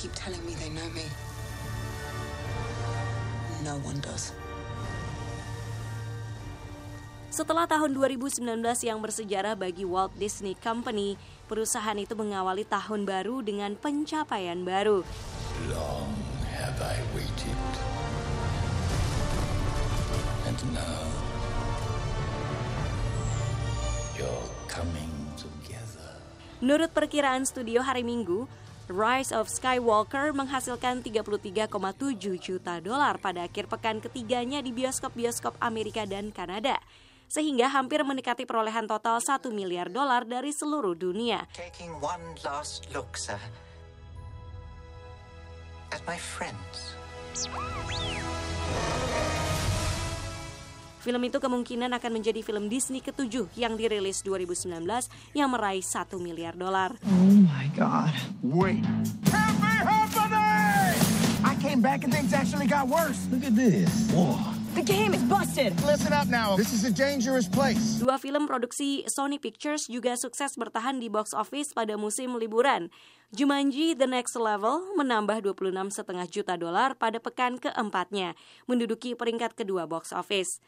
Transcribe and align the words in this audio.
keep 0.00 0.16
telling 0.16 0.40
me 0.48 0.56
they 0.56 0.72
know 0.72 0.88
me. 0.96 1.04
No 3.60 3.76
one 3.84 4.00
does. 4.00 4.32
Setelah 7.28 7.68
tahun 7.68 7.92
2019 7.92 8.40
yang 8.80 8.98
bersejarah 9.04 9.54
bagi 9.60 9.84
Walt 9.84 10.16
Disney 10.16 10.56
Company, 10.56 11.20
perusahaan 11.44 11.94
itu 12.00 12.16
mengawali 12.16 12.64
tahun 12.64 13.04
baru 13.04 13.44
dengan 13.44 13.76
pencapaian 13.76 14.64
baru. 14.64 15.04
Long 15.68 16.10
have 16.56 16.80
I 16.80 16.96
waited. 17.12 17.60
And 20.48 20.58
now 20.72 21.04
you're 24.16 24.48
coming 24.64 25.12
together. 25.36 26.16
Menurut 26.64 26.90
perkiraan 26.90 27.44
studio 27.44 27.84
hari 27.84 28.02
Minggu, 28.02 28.48
Rise 28.90 29.30
of 29.30 29.46
Skywalker 29.46 30.34
menghasilkan 30.34 30.98
33,7 31.06 31.70
juta 32.42 32.82
dolar 32.82 33.22
pada 33.22 33.46
akhir 33.46 33.70
pekan 33.70 34.02
ketiganya 34.02 34.58
di 34.58 34.74
bioskop-bioskop 34.74 35.54
Amerika 35.62 36.02
dan 36.02 36.34
Kanada 36.34 36.74
sehingga 37.30 37.70
hampir 37.70 38.02
mendekati 38.02 38.42
perolehan 38.42 38.90
total 38.90 39.22
1 39.22 39.46
miliar 39.54 39.86
dolar 39.86 40.26
dari 40.26 40.50
seluruh 40.50 40.98
dunia. 40.98 41.46
Look, 42.90 43.14
sir. 43.14 43.38
At 45.94 46.02
my. 46.02 46.18
Film 51.10 51.26
itu 51.26 51.42
kemungkinan 51.42 51.90
akan 51.98 52.22
menjadi 52.22 52.38
film 52.38 52.70
Disney 52.70 53.02
ketujuh 53.02 53.50
yang 53.58 53.74
dirilis 53.74 54.22
2019 54.22 54.78
yang 55.34 55.50
meraih 55.50 55.82
1 55.82 56.06
miliar 56.22 56.54
dolar. 56.54 56.94
Oh 57.02 57.34
my 57.50 57.66
god. 57.74 58.14
Wait. 58.46 58.86
Help 59.26 59.58
me, 59.58 59.74
help 59.82 60.30
me! 60.30 60.94
I 61.42 61.58
came 61.58 61.82
back 61.82 62.06
and 62.06 62.14
things 62.14 62.30
actually 62.30 62.70
got 62.70 62.86
worse. 62.86 63.26
Look 63.34 63.42
at 63.42 63.58
this. 63.58 63.90
Whoa. 64.14 64.59
The 64.70 64.86
game 64.86 65.18
is 65.18 65.22
busted. 65.26 65.74
Listen 65.82 66.14
up 66.14 66.30
now. 66.30 66.54
This 66.54 66.70
is 66.70 66.86
a 66.86 66.94
dangerous 66.94 67.50
place. 67.50 67.98
Dua 67.98 68.22
film 68.22 68.46
produksi 68.46 69.02
Sony 69.10 69.42
Pictures 69.42 69.90
juga 69.90 70.14
sukses 70.14 70.54
bertahan 70.54 71.02
di 71.02 71.10
box 71.10 71.34
office 71.34 71.74
pada 71.74 71.98
musim 71.98 72.38
liburan. 72.38 72.86
Jumanji 73.34 73.98
The 73.98 74.06
Next 74.06 74.38
Level 74.38 74.94
menambah 74.94 75.42
26,5 75.42 76.06
juta 76.30 76.54
dolar 76.54 76.94
pada 76.94 77.18
pekan 77.18 77.58
keempatnya, 77.58 78.38
menduduki 78.70 79.18
peringkat 79.18 79.58
kedua 79.58 79.90
box 79.90 80.14
office. 80.14 80.62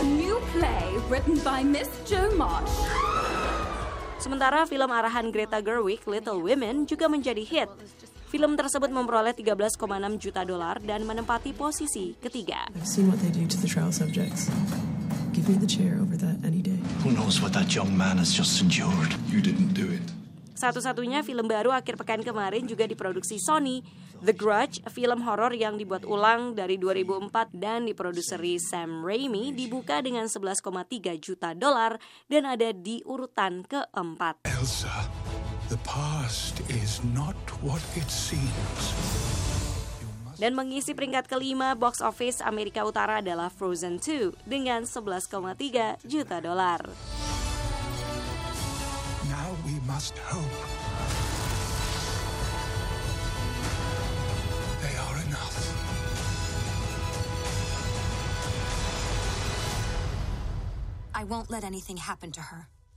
A 0.00 0.04
new 0.16 0.40
play 0.56 0.96
written 1.12 1.36
by 1.44 1.60
Miss 1.60 1.92
Jo 2.08 2.32
Marsh. 2.40 2.72
Sementara 4.16 4.64
film 4.64 4.88
arahan 4.88 5.28
Greta 5.28 5.60
Gerwig 5.60 6.08
Little 6.08 6.40
Women 6.40 6.88
juga 6.88 7.04
menjadi 7.12 7.44
hit. 7.44 7.68
Film 8.34 8.58
tersebut 8.58 8.90
memperoleh 8.90 9.30
13,6 9.30 9.78
juta 10.18 10.42
dolar 10.42 10.82
dan 10.82 11.06
menempati 11.06 11.54
posisi 11.54 12.18
ketiga. 12.18 12.66
I've 12.74 12.82
seen 12.82 13.06
what 13.06 13.22
they 13.22 13.30
do 13.30 13.46
to 13.46 13.54
the 13.62 13.70
trial 13.70 13.94
subjects. 13.94 14.50
Give 15.30 15.46
me 15.46 15.54
the 15.54 15.70
chair 15.70 16.02
over 16.02 16.18
that 16.18 16.42
any 16.42 16.58
day. 16.58 16.82
Who 17.06 17.14
knows 17.14 17.38
what 17.38 17.54
that 17.54 17.70
young 17.78 17.94
man 17.94 18.18
has 18.18 18.34
just 18.34 18.58
endured? 18.58 19.14
You 19.30 19.38
didn't 19.38 19.70
do 19.70 19.86
it. 19.86 20.23
Satu-satunya 20.64 21.20
film 21.20 21.44
baru 21.44 21.76
akhir 21.76 22.00
pekan 22.00 22.24
kemarin 22.24 22.64
juga 22.64 22.88
diproduksi 22.88 23.36
Sony, 23.36 23.84
The 24.24 24.32
Grudge, 24.32 24.80
film 24.88 25.20
horor 25.20 25.52
yang 25.52 25.76
dibuat 25.76 26.08
ulang 26.08 26.56
dari 26.56 26.80
2004 26.80 27.52
dan 27.52 27.84
diproduseri 27.84 28.56
Sam 28.56 29.04
Raimi 29.04 29.52
dibuka 29.52 30.00
dengan 30.00 30.24
11,3 30.24 31.20
juta 31.20 31.52
dolar 31.52 32.00
dan 32.32 32.48
ada 32.48 32.72
di 32.72 33.04
urutan 33.04 33.60
keempat. 33.68 34.48
Elsa, 34.48 35.04
the 35.68 35.76
past 35.84 36.64
is 36.72 37.04
not 37.12 37.36
what 37.60 37.84
it 37.92 38.08
seems. 38.08 38.96
Dan 40.40 40.56
mengisi 40.56 40.96
peringkat 40.96 41.28
kelima 41.28 41.76
box 41.76 42.00
office 42.00 42.40
Amerika 42.40 42.88
Utara 42.88 43.20
adalah 43.20 43.52
Frozen 43.52 44.00
2 44.00 44.48
dengan 44.48 44.88
11,3 44.88 46.00
juta 46.08 46.40
dolar. 46.40 46.80
We 49.64 49.80
must 49.86 50.18
hope. 50.18 50.44
They 54.82 54.96
are 54.98 55.16
enough. 55.26 55.56
I 61.14 61.24
won't 61.24 61.50
let 61.50 61.64
anything 61.64 61.96
happen 61.96 62.30
to 62.32 62.40
her. 62.42 62.68